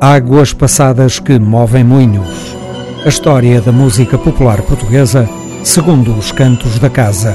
Águas 0.00 0.52
passadas 0.52 1.18
que 1.18 1.40
movem 1.40 1.82
moinhos. 1.82 2.56
A 3.04 3.08
história 3.08 3.60
da 3.60 3.72
música 3.72 4.16
popular 4.16 4.62
portuguesa 4.62 5.28
segundo 5.64 6.16
os 6.16 6.30
cantos 6.30 6.78
da 6.78 6.88
casa. 6.88 7.34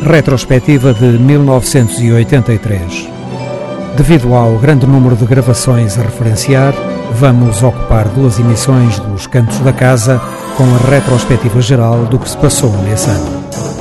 Retrospectiva 0.00 0.94
de 0.94 1.18
1983. 1.18 3.08
Devido 3.96 4.32
ao 4.36 4.56
grande 4.58 4.86
número 4.86 5.16
de 5.16 5.26
gravações 5.26 5.98
a 5.98 6.02
referenciar, 6.02 6.72
vamos 7.12 7.60
ocupar 7.60 8.06
duas 8.06 8.38
emissões 8.38 9.00
dos 9.00 9.26
Cantos 9.26 9.58
da 9.58 9.72
Casa 9.72 10.20
com 10.56 10.62
a 10.62 10.90
retrospectiva 10.90 11.60
geral 11.60 12.04
do 12.04 12.20
que 12.20 12.30
se 12.30 12.36
passou 12.36 12.70
nesse 12.84 13.10
ano. 13.10 13.79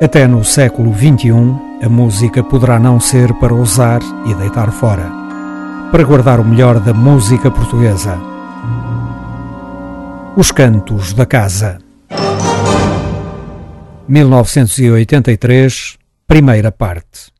Até 0.00 0.28
no 0.28 0.44
século 0.44 0.94
XXI, 0.94 1.32
a 1.82 1.88
música 1.88 2.42
poderá 2.42 2.78
não 2.78 3.00
ser 3.00 3.34
para 3.34 3.52
usar 3.52 4.00
e 4.26 4.34
deitar 4.34 4.70
fora, 4.70 5.10
para 5.90 6.04
guardar 6.04 6.38
o 6.38 6.44
melhor 6.44 6.78
da 6.78 6.94
música 6.94 7.50
portuguesa. 7.50 8.16
Os 10.36 10.52
Cantos 10.52 11.12
da 11.12 11.26
Casa 11.26 11.78
1983, 14.08 15.98
primeira 16.26 16.70
parte. 16.70 17.32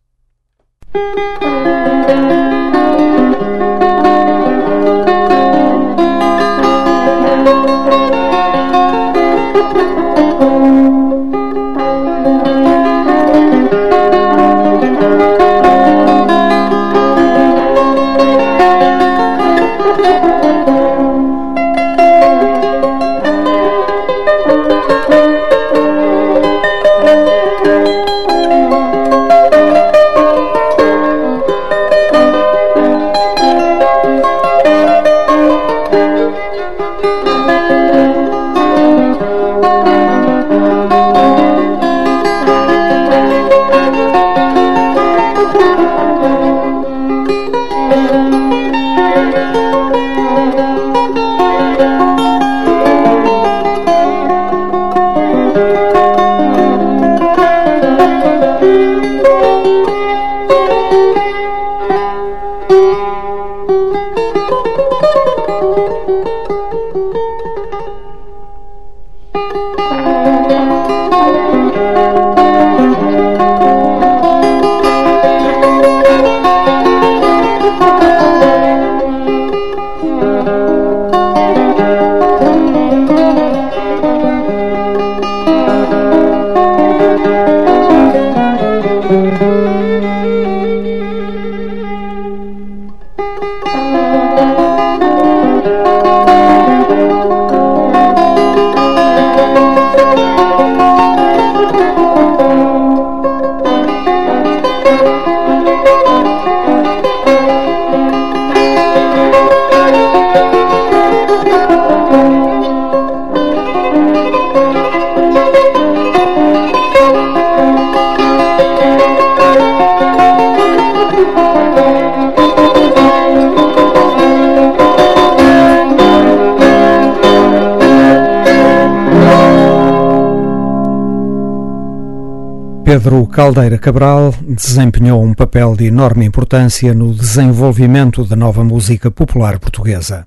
Pedro 133.09 133.27
Caldeira 133.27 133.79
Cabral 133.79 134.35
desempenhou 134.47 135.25
um 135.25 135.33
papel 135.33 135.75
de 135.75 135.87
enorme 135.87 136.27
importância 136.27 136.93
no 136.93 137.15
desenvolvimento 137.15 138.23
da 138.23 138.37
nova 138.37 138.63
música 138.63 139.11
popular 139.11 139.59
portuguesa. 139.59 140.27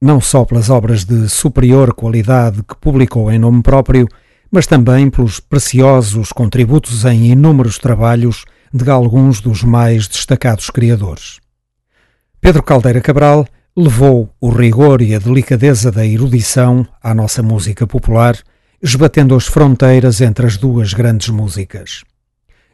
Não 0.00 0.18
só 0.18 0.42
pelas 0.46 0.70
obras 0.70 1.04
de 1.04 1.28
superior 1.28 1.92
qualidade 1.92 2.62
que 2.62 2.74
publicou 2.76 3.30
em 3.30 3.38
nome 3.38 3.62
próprio, 3.62 4.08
mas 4.50 4.66
também 4.66 5.10
pelos 5.10 5.38
preciosos 5.38 6.32
contributos 6.32 7.04
em 7.04 7.26
inúmeros 7.26 7.76
trabalhos 7.76 8.46
de 8.72 8.88
alguns 8.90 9.42
dos 9.42 9.62
mais 9.62 10.08
destacados 10.08 10.70
criadores. 10.70 11.40
Pedro 12.40 12.62
Caldeira 12.62 13.02
Cabral 13.02 13.46
levou 13.76 14.30
o 14.40 14.48
rigor 14.48 15.02
e 15.02 15.14
a 15.14 15.18
delicadeza 15.18 15.92
da 15.92 16.06
erudição 16.06 16.86
à 17.02 17.12
nossa 17.12 17.42
música 17.42 17.86
popular 17.86 18.34
esbatendo 18.82 19.34
as 19.36 19.46
fronteiras 19.46 20.20
entre 20.20 20.46
as 20.46 20.56
duas 20.56 20.92
grandes 20.92 21.28
músicas. 21.28 22.02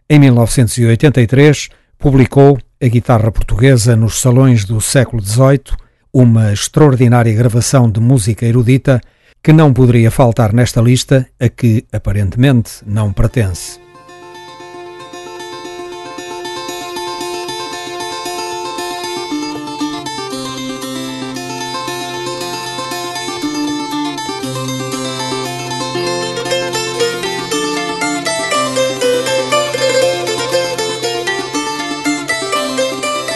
Em 0.08 0.18
1983, 0.18 1.68
publicou 1.98 2.58
A 2.80 2.86
Guitarra 2.86 3.30
Portuguesa 3.30 3.94
nos 3.94 4.20
Salões 4.20 4.64
do 4.64 4.80
Século 4.80 5.22
XVIII, 5.22 5.76
uma 6.12 6.52
extraordinária 6.52 7.34
gravação 7.34 7.90
de 7.90 8.00
música 8.00 8.46
erudita 8.46 9.00
que 9.42 9.52
não 9.52 9.72
poderia 9.72 10.10
faltar 10.10 10.52
nesta 10.52 10.80
lista, 10.80 11.28
a 11.38 11.48
que 11.48 11.84
aparentemente 11.92 12.70
não 12.86 13.12
pertence. 13.12 13.87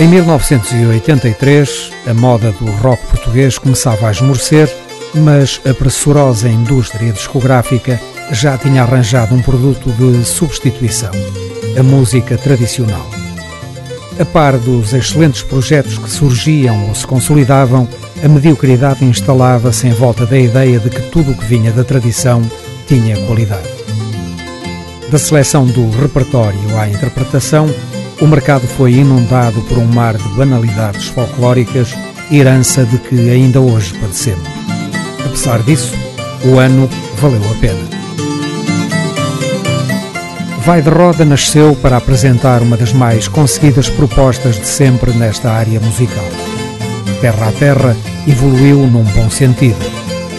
Em 0.00 0.08
1983, 0.08 1.92
a 2.06 2.14
moda 2.14 2.50
do 2.52 2.64
rock 2.64 3.06
português 3.06 3.58
começava 3.58 4.08
a 4.08 4.10
esmorecer, 4.10 4.74
mas 5.14 5.60
a 5.68 5.74
pressurosa 5.74 6.48
indústria 6.48 7.12
discográfica 7.12 8.00
já 8.30 8.56
tinha 8.56 8.82
arranjado 8.82 9.34
um 9.34 9.42
produto 9.42 9.90
de 9.92 10.24
substituição: 10.24 11.10
a 11.78 11.82
música 11.82 12.38
tradicional. 12.38 13.06
A 14.18 14.24
par 14.24 14.56
dos 14.58 14.94
excelentes 14.94 15.42
projetos 15.42 15.98
que 15.98 16.10
surgiam 16.10 16.88
ou 16.88 16.94
se 16.94 17.06
consolidavam, 17.06 17.86
a 18.24 18.28
mediocridade 18.28 19.04
instalava-se 19.04 19.86
em 19.86 19.92
volta 19.92 20.24
da 20.24 20.38
ideia 20.38 20.78
de 20.78 20.88
que 20.88 21.02
tudo 21.10 21.32
o 21.32 21.36
que 21.36 21.44
vinha 21.44 21.70
da 21.70 21.84
tradição 21.84 22.42
tinha 22.88 23.16
qualidade. 23.26 23.68
Da 25.10 25.18
seleção 25.18 25.66
do 25.66 25.90
repertório 25.90 26.78
à 26.78 26.88
interpretação, 26.88 27.68
o 28.22 28.26
mercado 28.28 28.68
foi 28.68 28.92
inundado 28.92 29.60
por 29.62 29.78
um 29.78 29.84
mar 29.84 30.16
de 30.16 30.28
banalidades 30.28 31.08
folclóricas, 31.08 31.92
herança 32.30 32.84
de 32.84 32.96
que 32.98 33.28
ainda 33.28 33.60
hoje 33.60 33.92
padecemos. 33.94 34.46
Apesar 35.26 35.60
disso, 35.64 35.92
o 36.44 36.56
ano 36.56 36.88
valeu 37.20 37.42
a 37.50 37.54
pena. 37.60 37.80
Vai 40.64 40.80
de 40.80 40.88
Roda 40.88 41.24
nasceu 41.24 41.74
para 41.74 41.96
apresentar 41.96 42.62
uma 42.62 42.76
das 42.76 42.92
mais 42.92 43.26
conseguidas 43.26 43.90
propostas 43.90 44.54
de 44.56 44.68
sempre 44.68 45.10
nesta 45.14 45.50
área 45.50 45.80
musical. 45.80 46.24
terra 47.20 47.48
a 47.48 47.52
terra, 47.52 47.96
evoluiu 48.28 48.86
num 48.86 49.02
bom 49.02 49.28
sentido. 49.30 49.84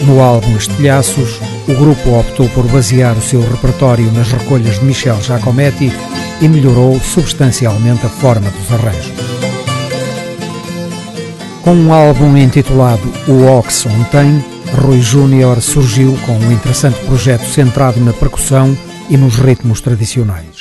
No 0.06 0.22
álbum 0.22 0.56
Estilhaços, 0.56 1.38
o 1.68 1.74
grupo 1.74 2.18
optou 2.18 2.48
por 2.48 2.66
basear 2.66 3.14
o 3.14 3.22
seu 3.22 3.42
repertório 3.42 4.10
nas 4.12 4.32
recolhas 4.32 4.78
de 4.78 4.86
Michel 4.86 5.20
Giacometti 5.20 5.92
e 6.40 6.48
melhorou 6.48 6.98
substancialmente 7.00 8.06
a 8.06 8.08
forma 8.08 8.50
dos 8.50 8.72
arranjos. 8.72 9.12
Com 11.62 11.74
um 11.74 11.92
álbum 11.92 12.36
intitulado 12.36 13.02
O 13.26 13.46
Ox 13.46 13.86
Ontem, 13.86 14.44
Rui 14.82 15.00
Júnior 15.00 15.60
surgiu 15.62 16.16
com 16.26 16.32
um 16.32 16.52
interessante 16.52 16.98
projeto 17.06 17.46
centrado 17.46 18.00
na 18.00 18.12
percussão 18.12 18.76
e 19.08 19.16
nos 19.16 19.36
ritmos 19.36 19.80
tradicionais. 19.80 20.53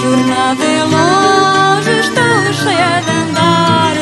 jornada 0.00 0.64
é 0.64 0.82
longe, 0.84 1.90
estou 2.00 2.52
cheia 2.52 3.00
de 3.00 3.10
andar. 3.10 3.94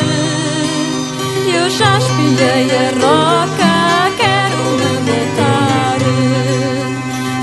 Eu 1.47 1.71
já 1.71 1.99
espiei 1.99 2.71
a 2.77 2.91
roca, 3.03 3.73
quero 4.17 4.63
me 4.81 4.93
voltar. 5.07 5.99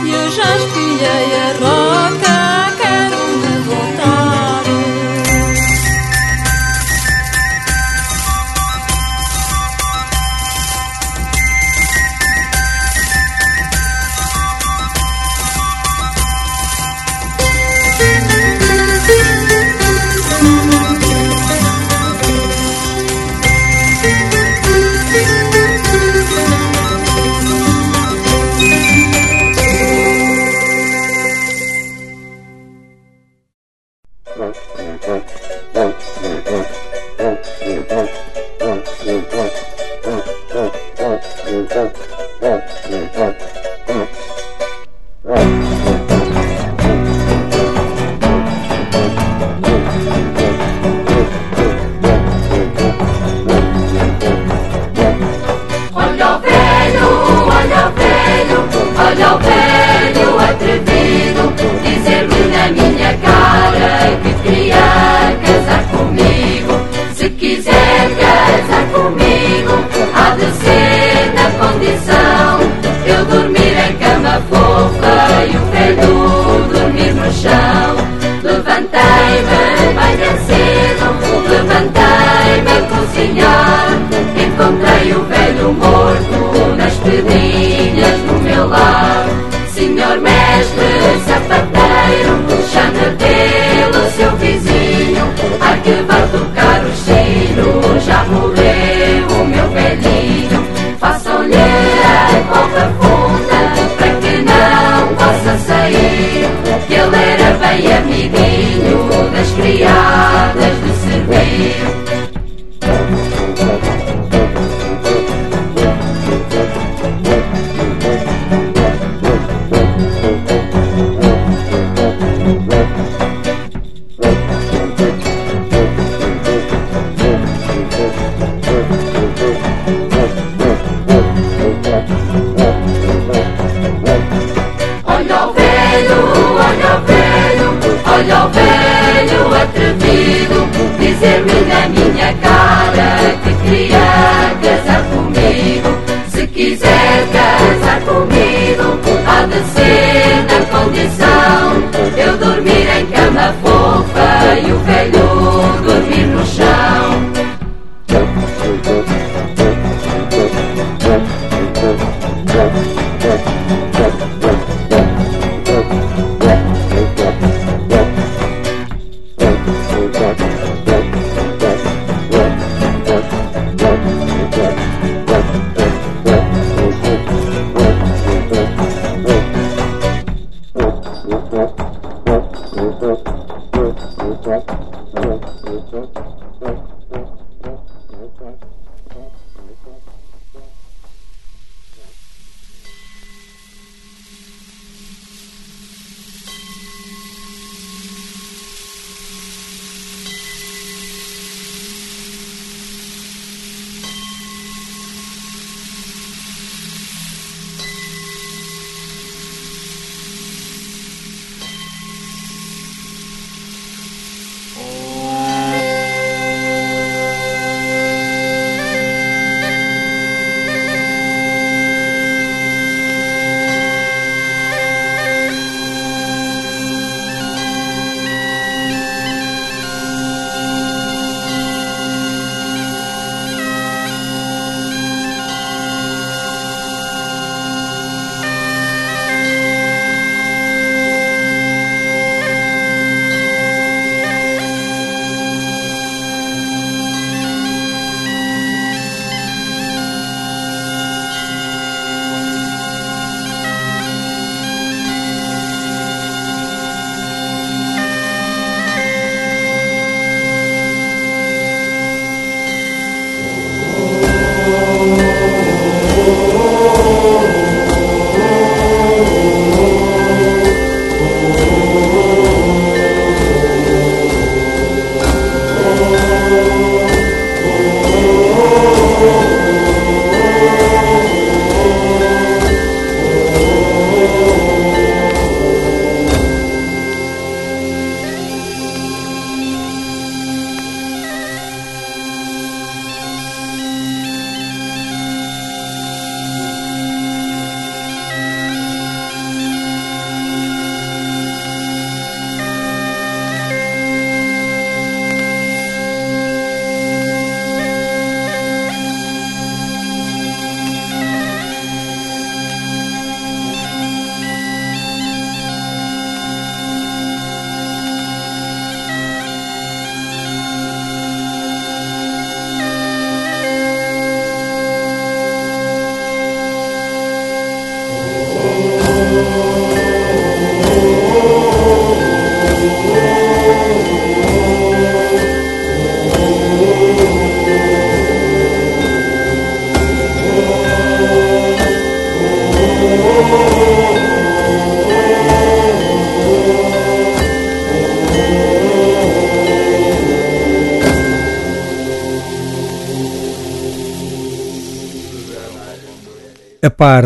Eu 0.05 0.31
já 0.31 0.57
espiei 0.57 1.27
a 1.35 1.53
roca. 1.59 2.40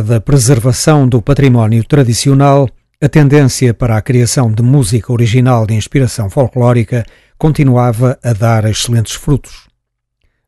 Da 0.02 0.20
preservação 0.20 1.08
do 1.08 1.22
património 1.22 1.82
tradicional, 1.84 2.68
a 3.02 3.08
tendência 3.08 3.74
para 3.74 3.96
a 3.96 4.02
criação 4.02 4.52
de 4.52 4.62
música 4.62 5.12
original 5.14 5.66
de 5.66 5.74
inspiração 5.74 6.30
folclórica 6.30 7.06
continuava 7.38 8.20
a 8.22 8.34
dar 8.34 8.66
excelentes 8.66 9.14
frutos. 9.14 9.68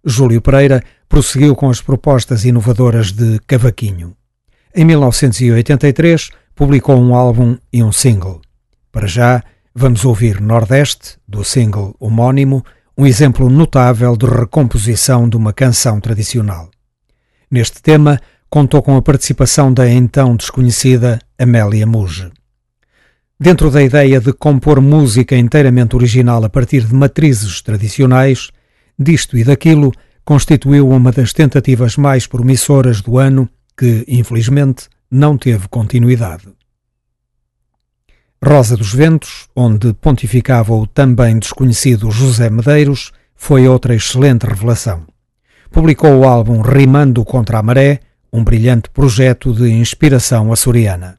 Júlio 0.04 0.42
Pereira 0.42 0.84
prosseguiu 1.08 1.56
com 1.56 1.70
as 1.70 1.82
propostas 1.82 2.44
inovadoras 2.44 3.12
de 3.12 3.40
Cavaquinho. 3.48 4.16
Em 4.76 4.84
1983, 4.84 6.30
publicou 6.54 7.00
um 7.00 7.16
álbum 7.16 7.58
e 7.72 7.82
um 7.82 7.92
single. 7.92 8.42
Para 8.92 9.08
já, 9.08 9.42
vamos 9.74 10.04
ouvir 10.04 10.42
Nordeste, 10.42 11.18
do 11.26 11.44
single 11.46 11.96
homónimo, 12.00 12.66
um 12.98 13.06
exemplo 13.06 13.50
notável 13.50 14.18
de 14.18 14.26
recomposição 14.26 15.30
de 15.30 15.38
uma 15.38 15.54
canção 15.54 16.02
tradicional. 16.02 16.70
Neste 17.50 17.82
tema, 17.82 18.20
contou 18.50 18.82
com 18.82 18.96
a 18.96 19.02
participação 19.02 19.74
da 19.74 19.90
então 19.90 20.36
desconhecida 20.36 21.20
Amélia 21.38 21.86
Muge. 21.86 22.32
Dentro 23.40 23.70
da 23.70 23.84
ideia 23.84 24.20
de 24.20 24.34
compor 24.34 24.82
música 24.82 25.36
inteiramente 25.36 25.96
original 25.96 26.44
a 26.44 26.50
partir 26.50 26.84
de 26.84 26.94
matrizes 26.94 27.62
tradicionais, 27.62 28.50
disto 28.98 29.38
e 29.38 29.44
daquilo, 29.44 29.92
constituiu 30.26 30.90
uma 30.90 31.12
das 31.12 31.34
tentativas 31.34 31.98
mais 31.98 32.26
promissoras 32.26 33.02
do 33.02 33.18
ano 33.18 33.48
que, 33.78 34.04
infelizmente, 34.08 34.90
não 35.10 35.38
teve 35.38 35.68
continuidade. 35.68 36.48
Rosa 38.44 38.76
dos 38.76 38.94
Ventos, 38.94 39.48
onde 39.56 39.94
pontificava 39.94 40.74
o 40.74 40.88
também 40.88 41.38
desconhecido 41.38 42.12
José 42.12 42.50
Medeiros, 42.50 43.12
foi 43.36 43.68
outra 43.68 43.96
excelente 43.96 44.46
revelação. 44.46 45.06
Publicou 45.70 46.20
o 46.20 46.28
álbum 46.28 46.62
Rimando 46.62 47.24
contra 47.24 47.60
a 47.60 47.64
Maré, 47.64 48.00
um 48.32 48.44
brilhante 48.44 48.90
projeto 48.90 49.54
de 49.54 49.70
inspiração 49.70 50.52
açoriana. 50.52 51.17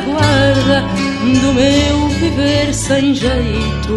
guarda 0.00 0.84
do 1.40 1.52
meu 1.52 2.08
viver 2.20 2.74
sem 2.74 3.14
jeito. 3.14 3.94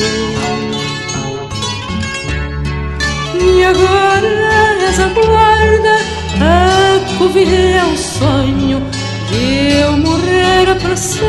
E 3.42 3.64
agora 3.64 4.84
essa 4.88 5.08
guarda 5.08 5.96
a 6.40 7.18
covir 7.18 7.48
é 7.52 7.84
o 7.84 7.98
sonho 7.98 8.82
de 9.30 9.80
eu 9.82 9.98
morrer 9.98 10.70
a 10.70 10.76
preceito. 10.76 11.24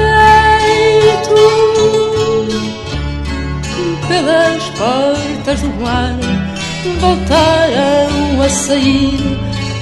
Pelas 4.06 4.62
portas 4.78 5.60
do 5.62 5.68
mar 5.82 6.14
voltaram 7.00 8.42
a 8.42 8.48
sair 8.48 9.38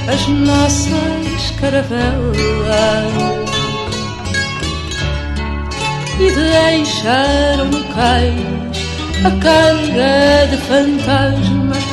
as 0.08 0.28
nossas 0.28 1.50
caravelas 1.60 3.41
e 6.18 6.30
deixaram 6.30 7.66
no 7.66 7.84
cais 7.94 8.62
a 9.24 9.30
carga 9.40 10.46
de 10.50 10.56
fantasmas. 10.56 11.84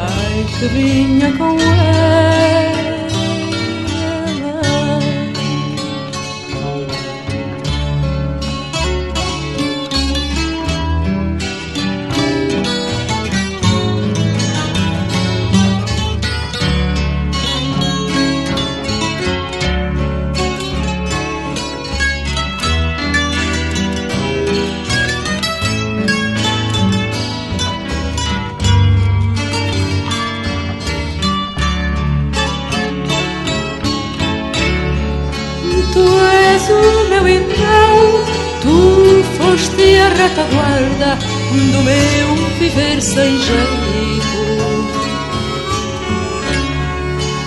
Ai, 0.00 0.46
que 0.58 0.66
vinha 0.68 1.32
com 1.32 1.58
ela. 1.60 2.31
Sem 43.02 43.36
jeito. 43.36 44.42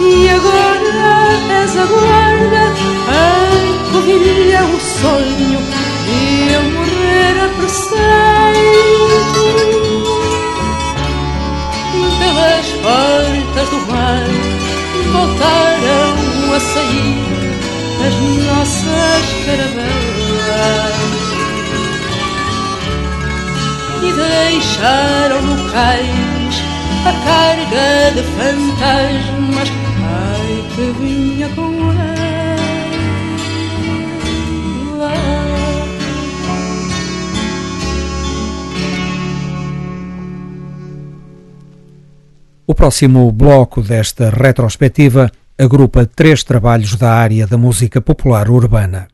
E 0.01 0.29
agora 0.29 1.61
és 1.61 1.77
a 1.77 1.85
guarda, 1.85 2.73
a 3.07 3.91
covilha 3.91 4.63
o 4.65 4.79
sonho 4.79 5.61
e 6.07 6.53
eu 6.53 6.63
morrer 6.75 7.35
a 7.41 7.47
preceito. 7.57 7.95
Pelas 12.19 12.67
portas 12.83 13.69
do 13.69 13.79
mar 13.91 14.27
voltaram 15.13 16.53
a 16.53 16.59
sair 16.59 17.35
as 18.05 18.15
nossas 18.45 19.25
caravelas 19.45 21.14
e 24.07 24.13
deixaram 24.13 25.41
no 25.41 25.71
cais 25.71 26.55
a 27.05 27.13
carga 27.25 28.11
de 28.15 28.23
fantasmas 28.23 29.69
ai 30.03 30.63
que 30.75 30.91
vinha 30.99 31.49
com 31.49 31.91
ela. 31.91 32.15
O 42.67 42.73
próximo 42.73 43.31
bloco 43.31 43.81
desta 43.81 44.31
retrospectiva 44.31 45.31
agrupa 45.57 46.05
três 46.05 46.43
trabalhos 46.43 46.95
da 46.95 47.13
área 47.13 47.45
da 47.45 47.57
música 47.57 48.01
popular 48.01 48.49
urbana. 48.49 49.07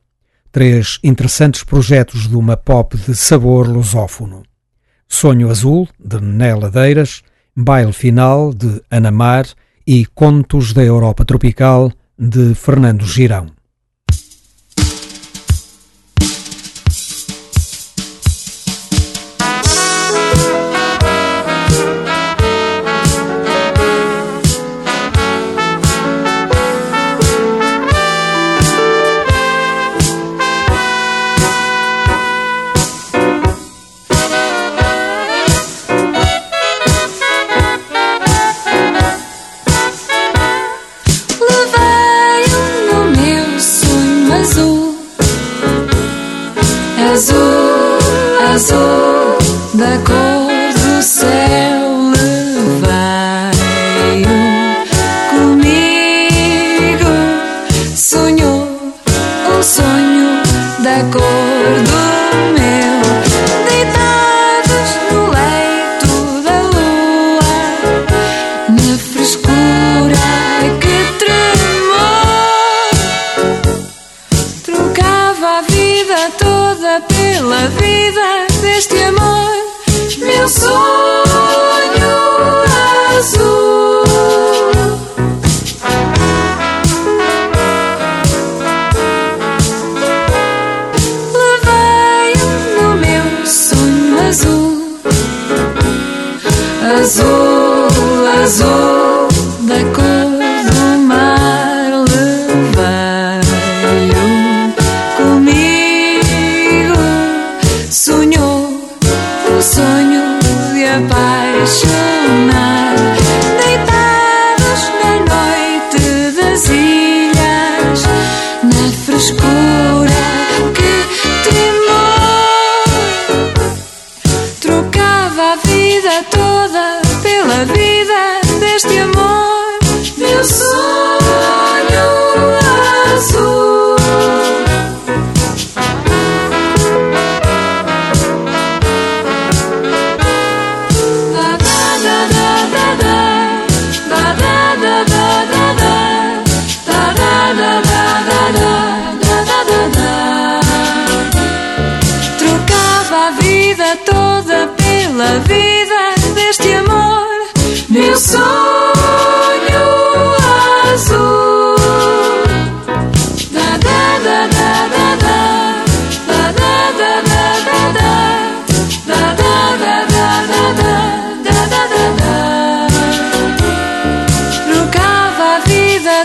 Três 0.52 1.00
interessantes 1.04 1.64
projetos 1.64 2.30
de 2.30 2.36
uma 2.36 2.56
pop 2.56 2.98
de 2.98 3.14
sabor 3.14 3.68
lusófono. 3.68 4.44
Sonho 5.12 5.50
Azul, 5.50 5.90
de 6.00 6.22
Né 6.22 6.56
Ladeiras, 6.56 7.22
Baile 7.54 7.92
Final, 7.92 8.54
de 8.54 8.82
Anamar 8.90 9.46
e 9.86 10.06
Contos 10.06 10.74
da 10.74 10.82
Europa 10.84 11.26
Tropical, 11.26 11.92
de 12.18 12.56
Fernando 12.56 13.06
Girão. 13.06 13.48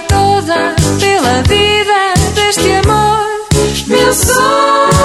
Toda 0.02 0.74
pela 1.00 1.42
vida 1.42 2.14
deste 2.34 2.70
amor, 2.72 3.26
meu 3.86 4.12
sonho. 4.12 4.95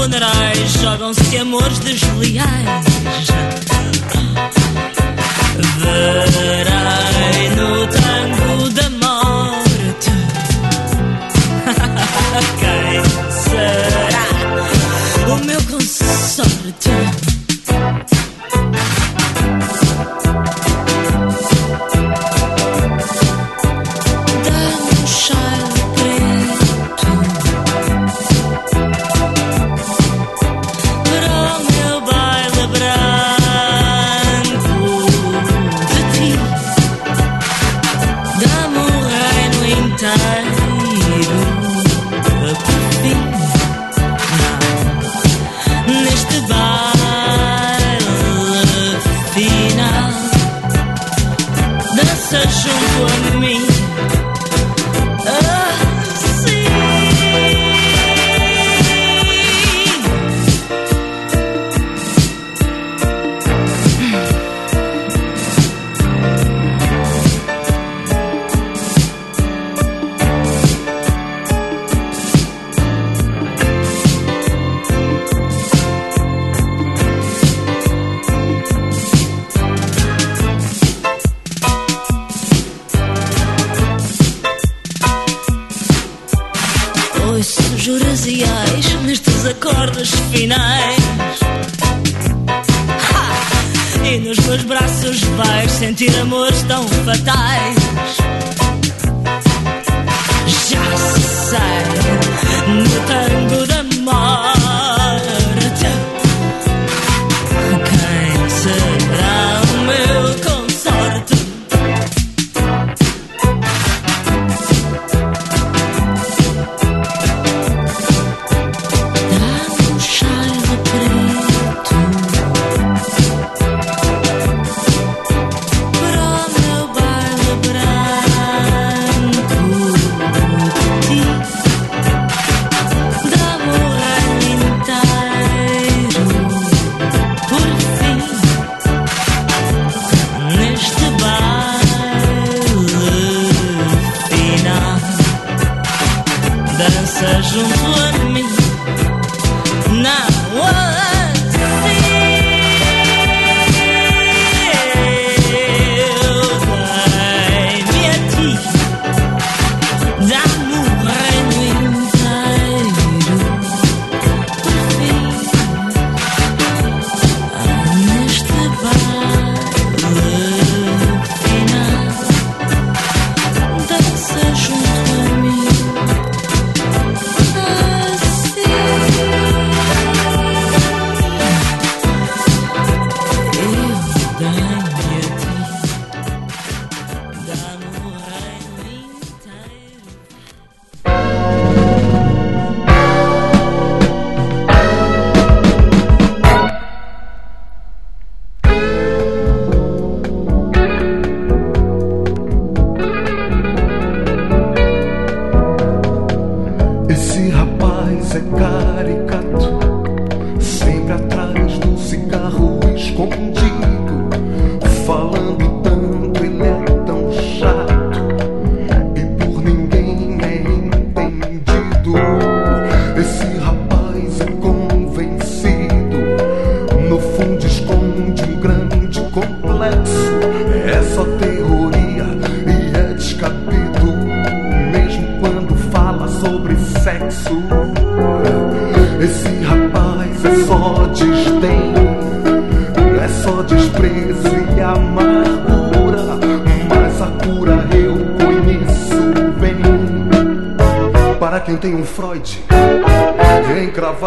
funerais 0.00 0.72
jogam-se 0.80 1.36
amores 1.36 1.78
desleais. 1.80 3.49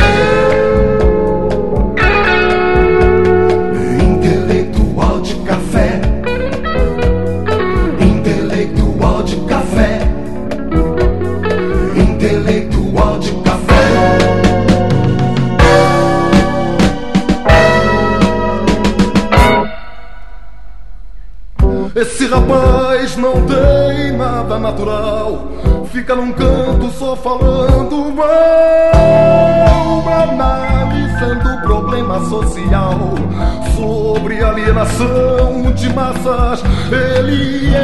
Fica 26.14 26.16
num 26.16 26.32
canto 26.34 26.92
só 26.92 27.16
falando 27.16 28.14
mal, 28.14 30.04
analisando 30.24 31.50
o 31.50 31.62
problema 31.62 32.20
social 32.30 33.00
sobre 33.76 34.44
alienação 34.44 35.74
de 35.74 35.92
massas. 35.94 36.64
Ele 36.92 37.74
é 37.76 37.83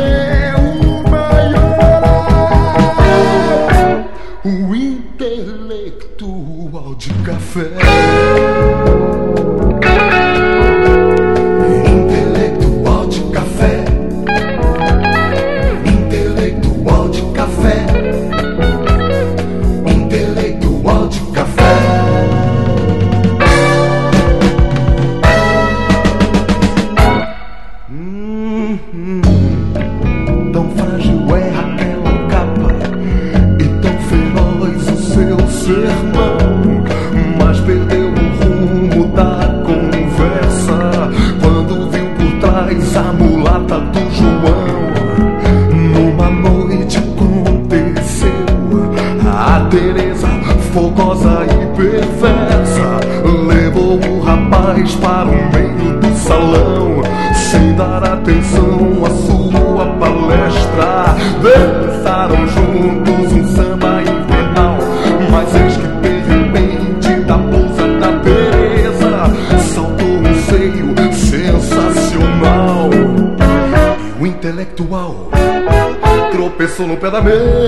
no 77.11 77.23
pé 77.23 77.58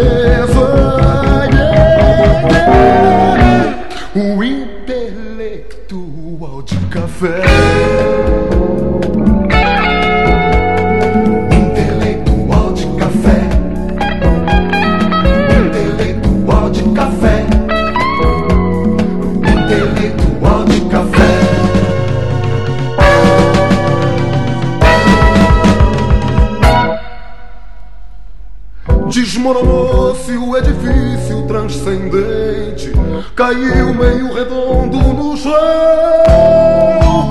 caiu 33.52 33.94
meio 33.94 34.34
redondo 34.34 34.98
no 34.98 35.36
chão. 35.36 35.52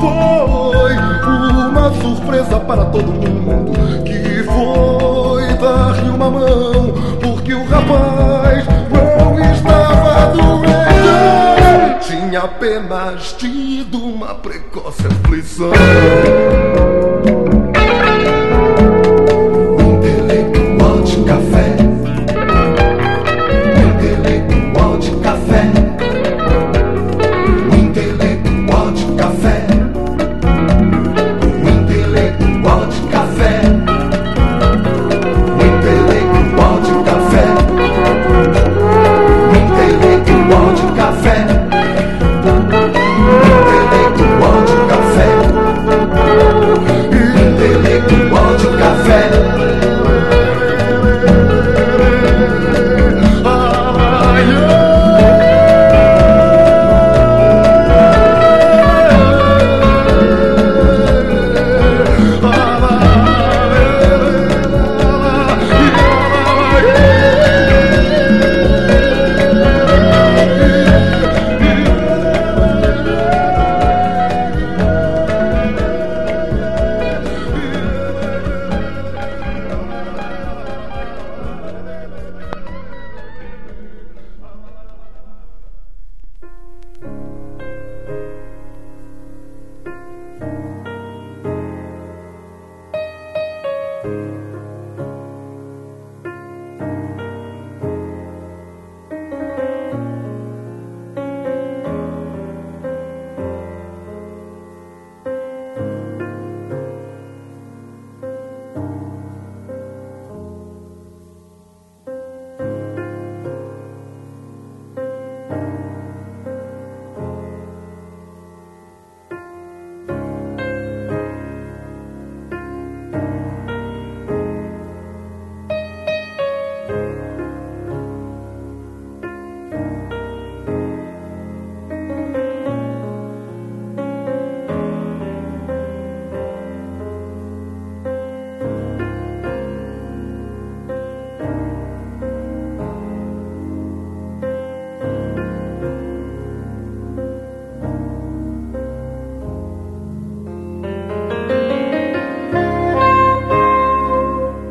Foi 0.00 0.94
uma 0.94 1.92
surpresa 1.94 2.60
para 2.60 2.84
todo 2.86 3.10
mundo 3.10 3.72
que 4.04 4.42
foi 4.44 5.54
dar-lhe 5.54 6.10
uma 6.10 6.30
mão, 6.30 6.92
porque 7.22 7.54
o 7.54 7.64
rapaz 7.64 8.66
não 8.90 9.40
estava 9.40 10.36
doente, 10.36 12.06
tinha 12.06 12.40
apenas 12.40 13.32
tido 13.32 13.98
uma 13.98 14.34
precoce 14.34 15.06
aflição. 15.06 15.72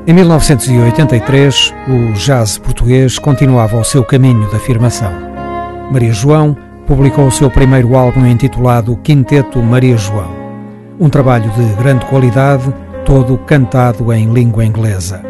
Em 0.09 0.13
1983, 0.13 1.71
o 1.87 2.13
jazz 2.13 2.57
português 2.57 3.19
continuava 3.19 3.77
o 3.77 3.83
seu 3.83 4.03
caminho 4.03 4.49
de 4.49 4.55
afirmação. 4.55 5.11
Maria 5.91 6.11
João 6.11 6.57
publicou 6.87 7.27
o 7.27 7.31
seu 7.31 7.47
primeiro 7.47 7.95
álbum 7.95 8.25
intitulado 8.25 8.97
Quinteto 9.03 9.61
Maria 9.61 9.95
João. 9.97 10.31
Um 10.99 11.09
trabalho 11.09 11.51
de 11.51 11.75
grande 11.75 12.07
qualidade, 12.07 12.73
todo 13.05 13.37
cantado 13.37 14.11
em 14.11 14.33
língua 14.33 14.65
inglesa. 14.65 15.21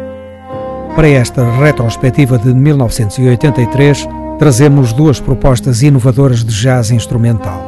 Para 0.96 1.10
esta 1.10 1.44
retrospectiva 1.58 2.38
de 2.38 2.54
1983, 2.54 4.08
trazemos 4.38 4.94
duas 4.94 5.20
propostas 5.20 5.82
inovadoras 5.82 6.42
de 6.42 6.54
jazz 6.54 6.90
instrumental. 6.90 7.62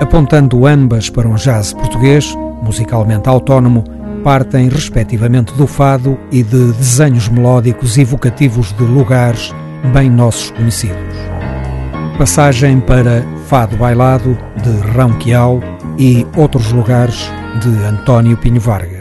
Apontando 0.00 0.64
ambas 0.64 1.10
para 1.10 1.26
um 1.26 1.34
jazz 1.34 1.72
português, 1.72 2.38
musicalmente 2.62 3.28
autónomo, 3.28 3.82
partem 4.24 4.68
respectivamente 4.68 5.52
do 5.52 5.66
fado 5.66 6.18
e 6.32 6.42
de 6.42 6.72
desenhos 6.72 7.28
melódicos 7.28 7.98
evocativos 7.98 8.72
de 8.72 8.82
lugares 8.82 9.54
bem 9.92 10.10
nossos 10.10 10.50
conhecidos. 10.50 11.14
Passagem 12.16 12.80
para 12.80 13.22
Fado 13.46 13.76
Bailado, 13.76 14.36
de 14.62 14.70
Rão 14.96 15.12
Quiau, 15.18 15.60
e 15.98 16.26
Outros 16.36 16.72
Lugares, 16.72 17.30
de 17.60 17.68
António 17.84 18.36
Pinho 18.36 18.60
Vargas. 18.60 18.93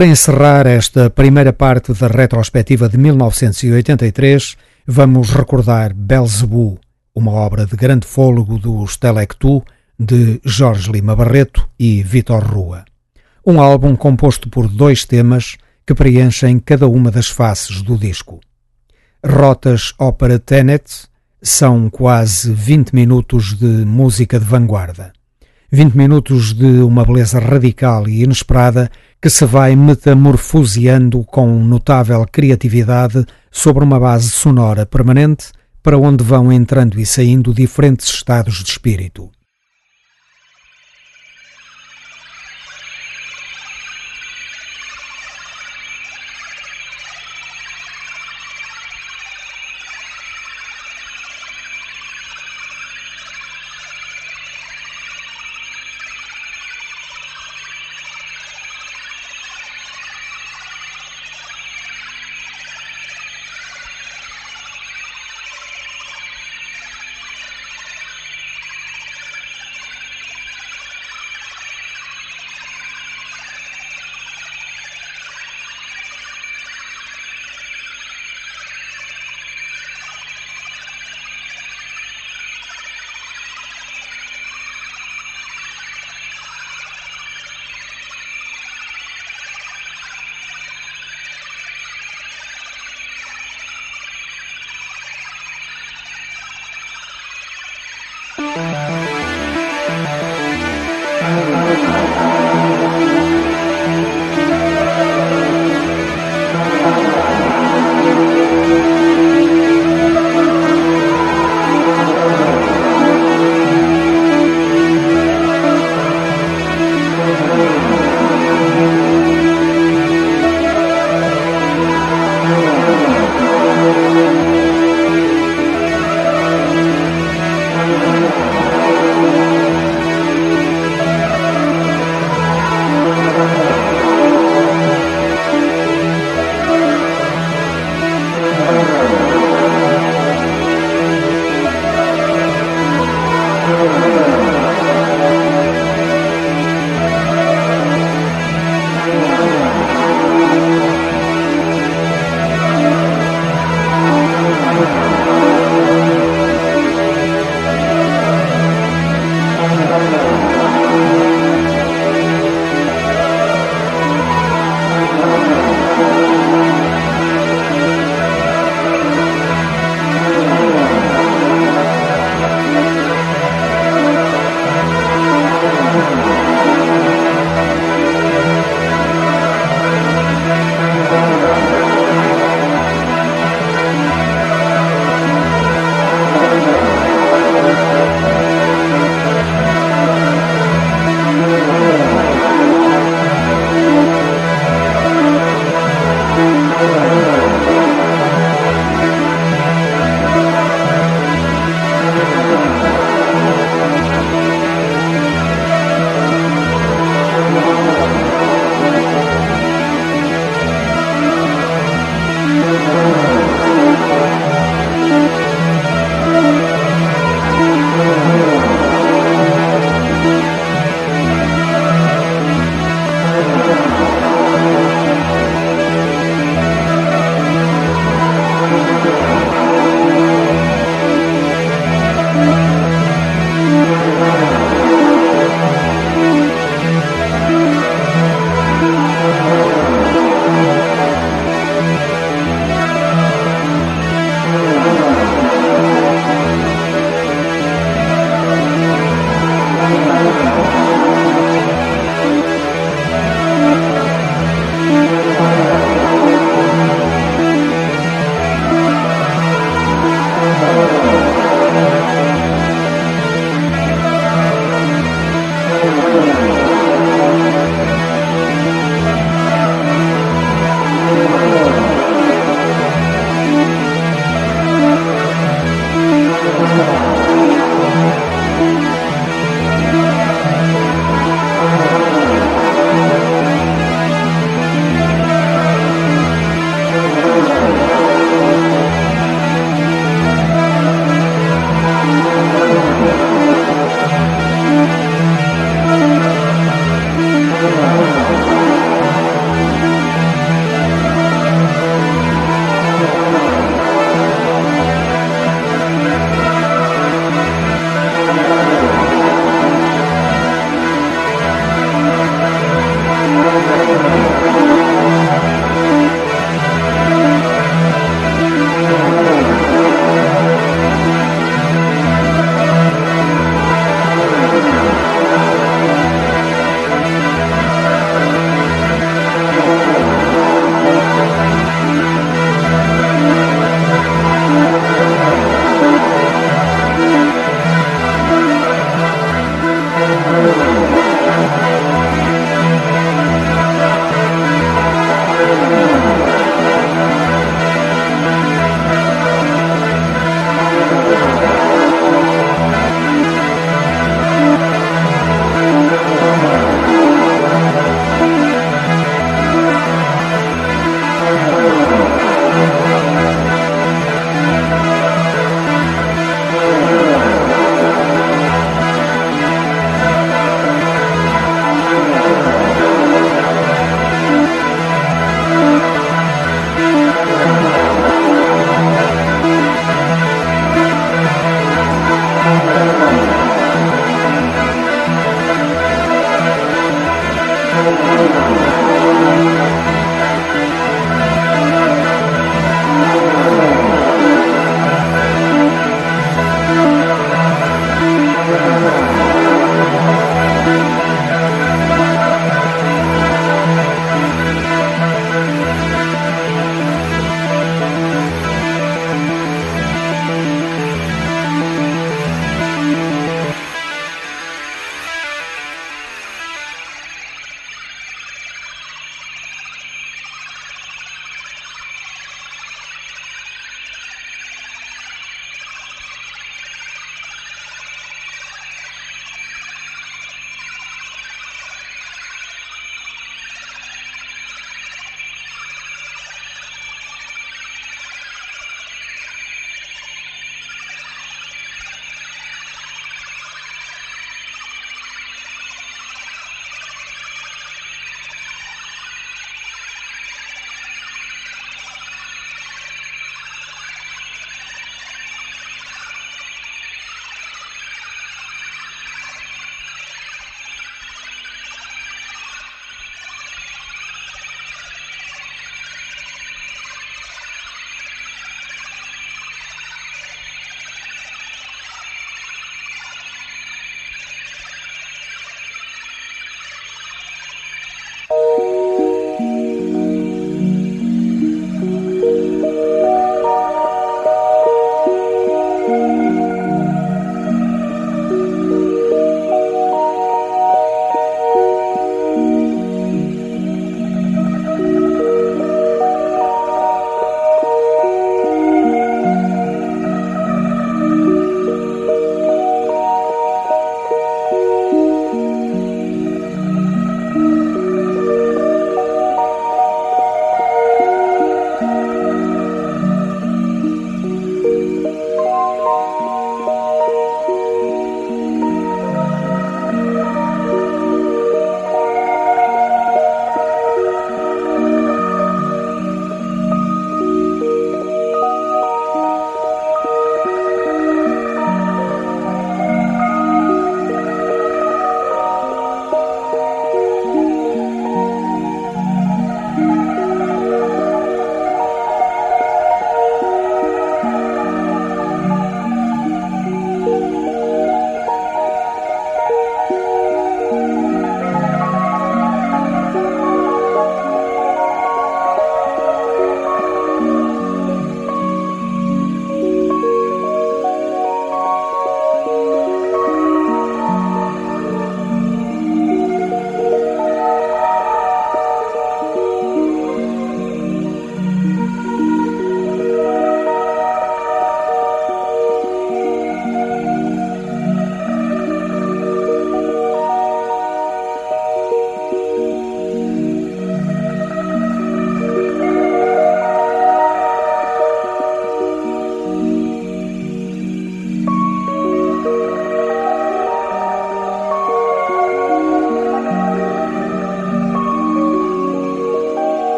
Para 0.00 0.08
encerrar 0.08 0.66
esta 0.66 1.10
primeira 1.10 1.52
parte 1.52 1.92
da 1.92 2.06
retrospectiva 2.06 2.88
de 2.88 2.96
1983, 2.96 4.56
vamos 4.86 5.28
recordar 5.28 5.92
Belzebu, 5.92 6.80
uma 7.14 7.32
obra 7.32 7.66
de 7.66 7.76
grande 7.76 8.06
fôlego 8.06 8.56
dos 8.56 8.96
Telectu, 8.96 9.62
de 9.98 10.40
Jorge 10.42 10.90
Lima 10.90 11.14
Barreto 11.14 11.68
e 11.78 12.02
Vitor 12.02 12.42
Rua. 12.42 12.86
Um 13.46 13.60
álbum 13.60 13.94
composto 13.94 14.48
por 14.48 14.68
dois 14.68 15.04
temas 15.04 15.58
que 15.86 15.94
preenchem 15.94 16.58
cada 16.60 16.88
uma 16.88 17.10
das 17.10 17.28
faces 17.28 17.82
do 17.82 17.98
disco. 17.98 18.40
Rotas 19.22 19.92
Ópera 19.98 20.38
Tenet 20.38 21.10
são 21.42 21.90
quase 21.90 22.50
20 22.54 22.94
minutos 22.94 23.52
de 23.52 23.66
música 23.84 24.40
de 24.40 24.46
vanguarda. 24.46 25.12
20 25.72 25.94
minutos 25.94 26.52
de 26.52 26.82
uma 26.82 27.04
beleza 27.04 27.38
radical 27.38 28.08
e 28.08 28.24
inesperada 28.24 28.90
que 29.22 29.30
se 29.30 29.44
vai 29.44 29.76
metamorfoseando 29.76 31.22
com 31.22 31.46
notável 31.62 32.26
criatividade 32.26 33.24
sobre 33.52 33.84
uma 33.84 34.00
base 34.00 34.30
sonora 34.30 34.84
permanente 34.84 35.52
para 35.80 35.96
onde 35.96 36.24
vão 36.24 36.52
entrando 36.52 36.98
e 36.98 37.06
saindo 37.06 37.54
diferentes 37.54 38.08
estados 38.08 38.64
de 38.64 38.70
espírito. 38.70 39.30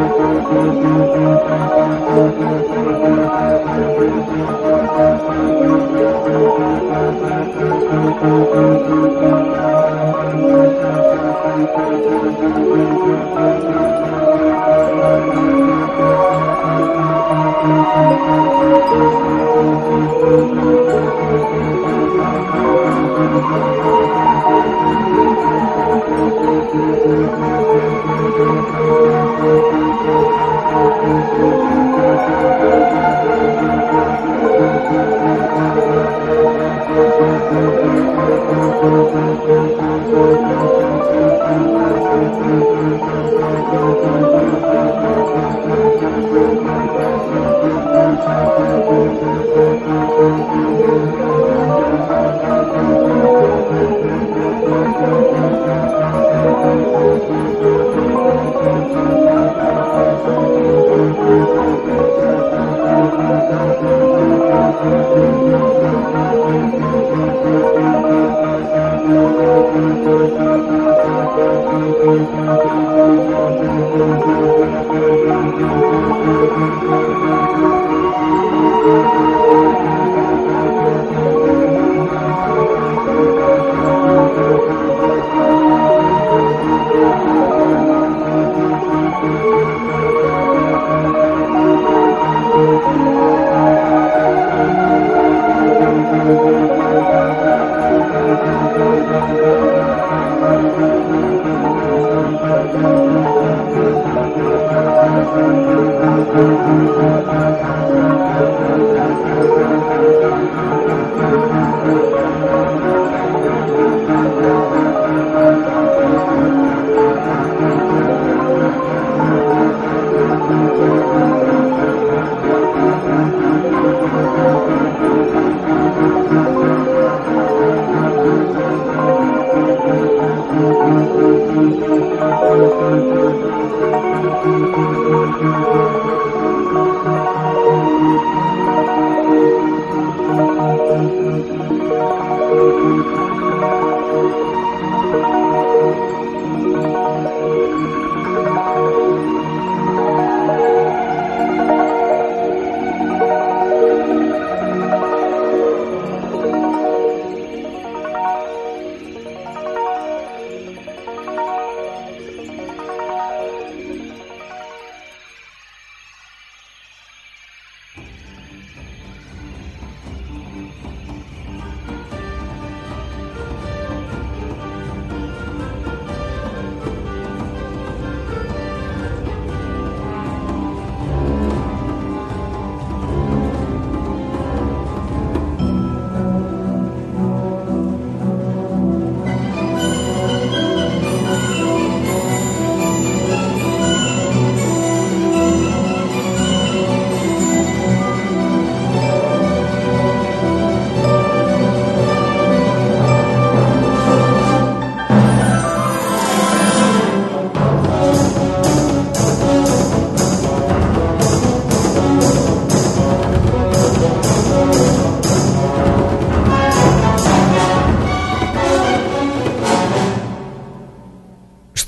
Thank 0.00 0.18
you. 2.18 2.29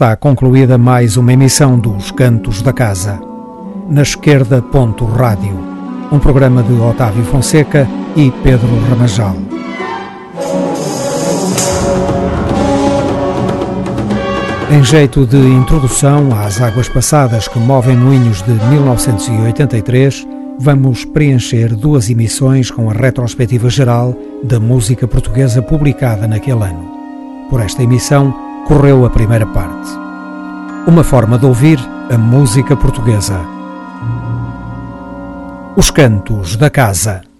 Está 0.02 0.16
concluída 0.16 0.76
mais 0.76 1.16
uma 1.16 1.32
emissão 1.32 1.78
dos 1.78 2.10
Cantos 2.10 2.60
da 2.60 2.72
Casa. 2.72 3.20
Na 3.88 4.02
esquerda, 4.02 4.60
ponto 4.60 5.04
rádio. 5.04 5.56
Um 6.10 6.18
programa 6.18 6.60
de 6.60 6.72
Otávio 6.72 7.24
Fonseca 7.24 7.88
e 8.16 8.32
Pedro 8.42 8.66
Ramajal. 8.90 9.36
Em 14.72 14.82
jeito 14.82 15.24
de 15.24 15.36
introdução 15.36 16.36
às 16.36 16.60
águas 16.60 16.88
passadas 16.88 17.46
que 17.46 17.60
movem 17.60 17.96
moinhos 17.96 18.42
de 18.42 18.54
1983, 18.54 20.26
vamos 20.58 21.04
preencher 21.04 21.76
duas 21.76 22.10
emissões 22.10 22.72
com 22.72 22.90
a 22.90 22.92
retrospectiva 22.92 23.70
geral 23.70 24.16
da 24.42 24.58
música 24.58 25.06
portuguesa 25.06 25.62
publicada 25.62 26.26
naquele 26.26 26.64
ano. 26.64 26.90
Por 27.48 27.60
esta 27.60 27.84
emissão, 27.84 28.51
correu 28.66 29.04
a 29.04 29.10
primeira 29.10 29.46
parte. 29.46 29.90
Uma 30.86 31.04
forma 31.04 31.38
de 31.38 31.46
ouvir 31.46 31.78
a 32.10 32.18
música 32.18 32.76
portuguesa. 32.76 33.40
Os 35.76 35.90
Cantos 35.90 36.56
da 36.56 36.68
Casa. 36.68 37.31